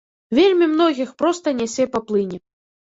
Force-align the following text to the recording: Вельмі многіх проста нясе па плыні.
Вельмі 0.37 0.69
многіх 0.71 1.13
проста 1.21 1.55
нясе 1.61 1.89
па 1.95 2.05
плыні. 2.09 2.45